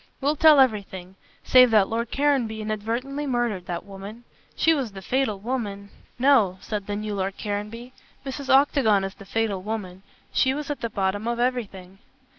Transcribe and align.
"We'll 0.19 0.35
tell 0.35 0.59
everything, 0.59 1.13
save 1.43 1.69
that 1.69 1.87
Lord 1.87 2.09
Caranby 2.09 2.59
inadvertently 2.59 3.27
murdered 3.27 3.67
that 3.67 3.85
woman. 3.85 4.23
She 4.55 4.73
was 4.73 4.93
the 4.93 5.01
fatal 5.03 5.37
woman" 5.37 5.91
"No," 6.27 6.57
said 6.59 6.87
the 6.87 6.95
new 6.95 7.13
Lord 7.13 7.37
Caranby, 7.37 7.93
"Mrs. 8.25 8.49
Octagon 8.49 9.03
is 9.03 9.13
the 9.13 9.25
fatal 9.25 9.61
woman. 9.61 10.01
She 10.33 10.55
was 10.55 10.71
at 10.71 10.81
the 10.81 10.89
bottom 10.89 11.27
of 11.27 11.39
everything." 11.39 11.99